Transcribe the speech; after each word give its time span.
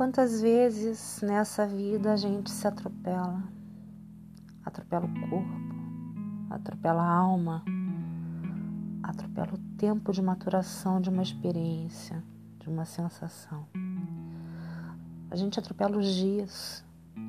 Quantas 0.00 0.40
vezes 0.40 1.20
nessa 1.20 1.66
vida 1.66 2.14
a 2.14 2.16
gente 2.16 2.50
se 2.50 2.66
atropela? 2.66 3.42
Atropela 4.64 5.04
o 5.04 5.28
corpo, 5.28 5.60
atropela 6.48 7.02
a 7.02 7.14
alma, 7.16 7.62
atropela 9.02 9.52
o 9.52 9.76
tempo 9.76 10.10
de 10.10 10.22
maturação 10.22 11.02
de 11.02 11.10
uma 11.10 11.22
experiência, 11.22 12.24
de 12.60 12.70
uma 12.70 12.86
sensação. 12.86 13.66
A 15.30 15.36
gente 15.36 15.58
atropela 15.58 15.98
os 15.98 16.06
dias, 16.14 16.82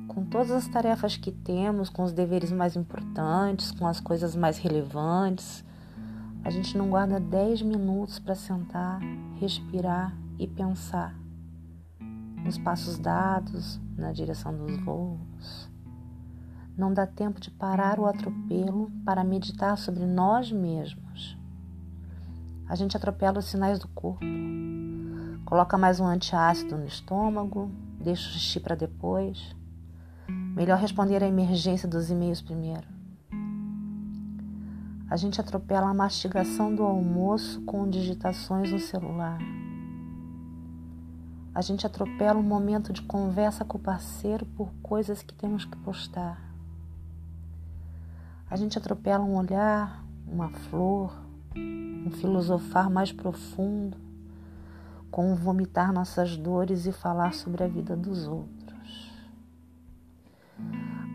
com 0.08 0.24
todas 0.24 0.50
as 0.50 0.66
tarefas 0.66 1.14
que 1.14 1.30
temos, 1.30 1.90
com 1.90 2.02
os 2.02 2.12
deveres 2.12 2.50
mais 2.50 2.74
importantes, 2.74 3.70
com 3.70 3.86
as 3.86 4.00
coisas 4.00 4.34
mais 4.34 4.56
relevantes. 4.56 5.62
A 6.42 6.48
gente 6.48 6.78
não 6.78 6.88
guarda 6.88 7.20
10 7.20 7.60
minutos 7.60 8.18
para 8.18 8.34
sentar, 8.34 8.98
respirar 9.38 10.16
e 10.38 10.48
pensar 10.48 11.21
nos 12.44 12.58
passos 12.58 12.98
dados 12.98 13.80
na 13.96 14.12
direção 14.12 14.56
dos 14.56 14.76
voos. 14.84 15.70
Não 16.76 16.92
dá 16.92 17.06
tempo 17.06 17.40
de 17.40 17.50
parar 17.50 17.98
o 17.98 18.06
atropelo 18.06 18.90
para 19.04 19.22
meditar 19.22 19.76
sobre 19.76 20.06
nós 20.06 20.50
mesmos. 20.50 21.38
A 22.66 22.74
gente 22.74 22.96
atropela 22.96 23.38
os 23.38 23.44
sinais 23.44 23.78
do 23.78 23.88
corpo. 23.88 24.24
Coloca 25.44 25.76
mais 25.76 26.00
um 26.00 26.06
antiácido 26.06 26.78
no 26.78 26.86
estômago, 26.86 27.70
deixa 28.00 28.28
o 28.28 28.32
xixi 28.32 28.58
para 28.58 28.74
depois. 28.74 29.54
Melhor 30.28 30.78
responder 30.78 31.22
à 31.22 31.28
emergência 31.28 31.86
dos 31.86 32.10
e-mails 32.10 32.40
primeiro. 32.40 32.86
A 35.10 35.16
gente 35.16 35.38
atropela 35.38 35.90
a 35.90 35.94
mastigação 35.94 36.74
do 36.74 36.82
almoço 36.82 37.60
com 37.62 37.86
digitações 37.86 38.72
no 38.72 38.78
celular. 38.78 39.38
A 41.54 41.60
gente 41.60 41.86
atropela 41.86 42.38
um 42.38 42.42
momento 42.42 42.94
de 42.94 43.02
conversa 43.02 43.62
com 43.62 43.76
o 43.76 43.80
parceiro 43.80 44.46
por 44.46 44.72
coisas 44.82 45.22
que 45.22 45.34
temos 45.34 45.66
que 45.66 45.76
postar. 45.76 46.40
A 48.48 48.56
gente 48.56 48.78
atropela 48.78 49.22
um 49.22 49.36
olhar, 49.36 50.02
uma 50.26 50.48
flor, 50.48 51.14
um 51.54 52.10
filosofar 52.10 52.88
mais 52.88 53.12
profundo, 53.12 53.98
com 55.10 55.34
vomitar 55.34 55.92
nossas 55.92 56.38
dores 56.38 56.86
e 56.86 56.92
falar 56.92 57.34
sobre 57.34 57.62
a 57.62 57.68
vida 57.68 57.94
dos 57.94 58.26
outros. 58.26 59.12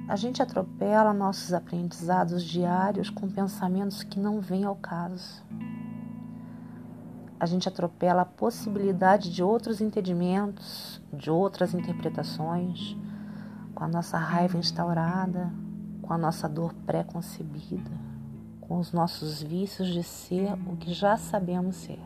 A 0.08 0.15
gente 0.15 0.39
atropela 0.39 1.13
nossos 1.13 1.52
aprendizados 1.52 2.43
diários 2.43 3.09
com 3.09 3.27
pensamentos 3.27 4.03
que 4.03 4.19
não 4.19 4.39
vêm 4.39 4.65
ao 4.65 4.75
caso 4.75 5.43
a 7.39 7.45
gente 7.45 7.67
atropela 7.67 8.23
a 8.23 8.25
possibilidade 8.25 9.31
de 9.31 9.43
outros 9.43 9.80
entendimentos, 9.80 11.02
de 11.13 11.30
outras 11.30 11.73
interpretações, 11.73 12.97
com 13.75 13.83
a 13.83 13.88
nossa 13.88 14.17
raiva 14.17 14.57
instaurada, 14.57 15.52
com 16.02 16.11
a 16.13 16.17
nossa 16.17 16.49
dor 16.49 16.73
pré-concebida, 16.85 17.91
com 18.61 18.80
os 18.80 18.91
nossos 18.91 19.41
vícios 19.41 19.89
de 19.89 20.02
ser 20.02 20.53
o 20.65 20.75
que 20.75 20.93
já 20.93 21.15
sabemos 21.15 21.75
ser. 21.75 21.99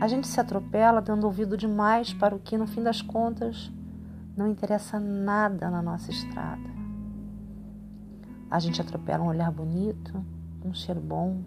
A 0.00 0.08
gente 0.08 0.26
se 0.26 0.40
atropela 0.40 1.02
dando 1.02 1.24
ouvido 1.24 1.56
demais 1.56 2.14
para 2.14 2.34
o 2.34 2.38
que, 2.38 2.56
no 2.56 2.66
fim 2.66 2.82
das 2.82 3.02
contas, 3.02 3.70
não 4.36 4.48
interessa 4.48 4.98
nada 4.98 5.70
na 5.70 5.82
nossa 5.82 6.10
estrada. 6.10 6.72
A 8.50 8.58
gente 8.58 8.80
atropela 8.80 9.22
um 9.22 9.28
olhar 9.28 9.50
bonito, 9.52 10.24
um 10.64 10.72
cheiro 10.72 11.00
bom, 11.00 11.42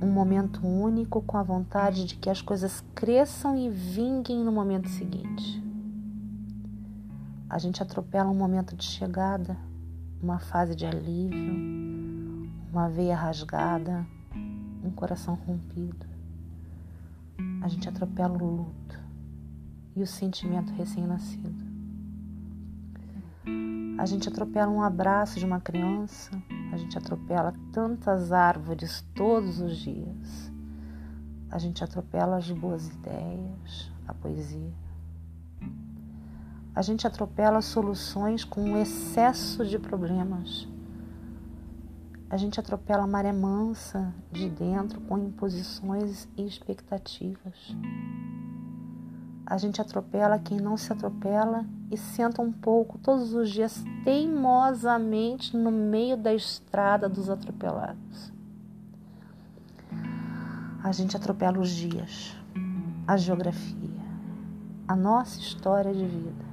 um 0.00 0.10
momento 0.10 0.66
único 0.66 1.22
com 1.22 1.36
a 1.36 1.42
vontade 1.42 2.04
de 2.04 2.16
que 2.16 2.28
as 2.28 2.42
coisas 2.42 2.84
cresçam 2.94 3.56
e 3.56 3.70
vinguem 3.70 4.44
no 4.44 4.52
momento 4.52 4.88
seguinte. 4.88 5.62
A 7.48 7.58
gente 7.58 7.82
atropela 7.82 8.30
um 8.30 8.34
momento 8.34 8.74
de 8.74 8.84
chegada, 8.84 9.56
uma 10.22 10.38
fase 10.38 10.74
de 10.74 10.84
alívio, 10.84 12.50
uma 12.72 12.88
veia 12.88 13.16
rasgada, 13.16 14.06
um 14.84 14.90
coração 14.90 15.34
rompido. 15.46 16.06
A 17.62 17.68
gente 17.68 17.88
atropela 17.88 18.36
o 18.36 18.56
luto 18.56 19.00
e 19.94 20.02
o 20.02 20.06
sentimento 20.06 20.72
recém-nascido. 20.72 21.64
A 23.98 24.04
gente 24.04 24.28
atropela 24.28 24.70
um 24.70 24.82
abraço 24.82 25.38
de 25.38 25.46
uma 25.46 25.60
criança, 25.60 26.30
a 26.72 26.76
gente 26.76 26.98
atropela 26.98 27.54
tantas 27.72 28.32
árvores 28.32 29.04
todos 29.14 29.60
os 29.60 29.76
dias. 29.76 30.52
A 31.50 31.58
gente 31.58 31.82
atropela 31.82 32.36
as 32.36 32.50
boas 32.50 32.88
ideias, 32.88 33.90
a 34.06 34.12
poesia. 34.12 34.72
A 36.74 36.82
gente 36.82 37.06
atropela 37.06 37.62
soluções 37.62 38.44
com 38.44 38.60
um 38.62 38.76
excesso 38.76 39.64
de 39.64 39.78
problemas. 39.78 40.68
A 42.28 42.36
gente 42.36 42.58
atropela 42.58 43.04
a 43.04 43.06
maré 43.06 43.32
mansa 43.32 44.12
de 44.32 44.50
dentro 44.50 45.00
com 45.02 45.16
imposições 45.16 46.28
e 46.36 46.44
expectativas. 46.44 47.74
A 49.46 49.56
gente 49.58 49.80
atropela 49.80 50.40
quem 50.40 50.58
não 50.58 50.76
se 50.76 50.92
atropela 50.92 51.64
e 51.88 51.96
senta 51.96 52.42
um 52.42 52.50
pouco 52.50 52.98
todos 52.98 53.32
os 53.32 53.48
dias 53.48 53.84
teimosamente 54.02 55.56
no 55.56 55.70
meio 55.70 56.16
da 56.16 56.34
estrada 56.34 57.08
dos 57.08 57.30
atropelados. 57.30 58.32
A 60.82 60.90
gente 60.90 61.16
atropela 61.16 61.60
os 61.60 61.70
dias, 61.70 62.36
a 63.06 63.16
geografia, 63.16 64.04
a 64.88 64.96
nossa 64.96 65.38
história 65.38 65.94
de 65.94 66.04
vida. 66.04 66.44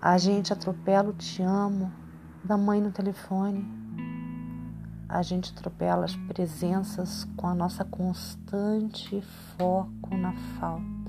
A 0.00 0.16
gente 0.16 0.50
atropela 0.50 1.10
o 1.10 1.14
te 1.14 1.42
amo 1.42 1.92
da 2.42 2.56
mãe 2.56 2.80
no 2.80 2.90
telefone. 2.90 3.85
A 5.08 5.22
gente 5.22 5.52
atropela 5.52 6.04
as 6.04 6.16
presenças 6.16 7.24
com 7.36 7.46
a 7.46 7.54
nossa 7.54 7.84
constante 7.84 9.20
foco 9.56 10.16
na 10.16 10.32
falta 10.58 11.06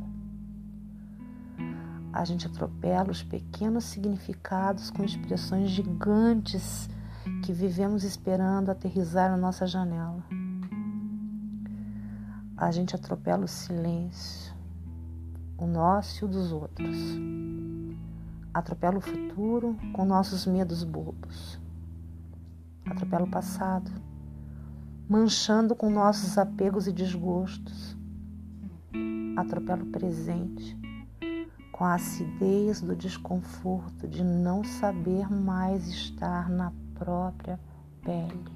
a 2.18 2.26
gente 2.26 2.48
atropela 2.48 3.12
os 3.12 3.22
pequenos 3.22 3.84
significados 3.84 4.90
com 4.90 5.04
expressões 5.04 5.70
gigantes 5.70 6.90
que 7.46 7.54
vivemos 7.54 8.04
esperando 8.04 8.72
aterrizar 8.72 9.30
na 9.30 9.38
nossa 9.38 9.68
janela. 9.68 10.24
A 12.58 12.72
gente 12.72 12.96
atropela 12.96 13.46
o 13.46 13.48
silêncio, 13.48 14.52
o 15.60 15.68
nosso 15.68 16.24
e 16.24 16.26
o 16.26 16.28
dos 16.28 16.52
outros. 16.52 16.98
Atropela 18.52 18.98
o 18.98 19.02
futuro 19.02 19.78
com 19.94 20.04
nossos 20.04 20.48
medos 20.48 20.84
bobos. 20.84 21.60
Atropela 22.90 23.26
o 23.26 23.30
passado, 23.30 23.92
manchando 25.10 25.76
com 25.76 25.90
nossos 25.90 26.38
apegos 26.38 26.88
e 26.88 26.92
desgostos. 26.92 27.98
Atropela 29.36 29.84
o 29.84 29.88
presente 29.88 30.78
com 31.78 31.86
a 31.86 31.94
acidez 31.94 32.82
do 32.82 32.96
desconforto 32.96 34.08
de 34.08 34.24
não 34.24 34.64
saber 34.64 35.32
mais 35.32 35.88
estar 35.88 36.50
na 36.50 36.74
própria 36.96 37.60
pele. 38.04 38.52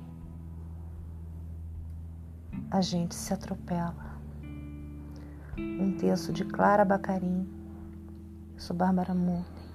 A 2.71 2.81
gente 2.81 3.13
se 3.13 3.31
atropela. 3.31 4.19
Um 5.55 5.95
texto 5.97 6.33
de 6.33 6.43
Clara 6.45 6.83
Bacarim. 6.83 7.47
Eu 8.55 8.59
sou 8.59 8.75
Bárbara 8.75 9.13
Murten. 9.13 9.69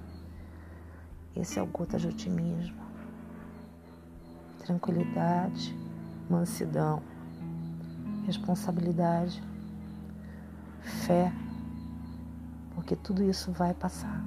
Esse 1.37 1.61
é 1.61 1.63
o 1.63 1.67
Gota 1.67 1.99
de 1.99 2.09
Otimismo. 2.09 2.83
Tranquilidade, 4.67 5.75
mansidão, 6.29 7.01
responsabilidade, 8.27 9.43
fé 10.83 11.33
porque 12.77 12.95
tudo 12.95 13.25
isso 13.25 13.51
vai 13.51 13.75
passar. 13.75 14.23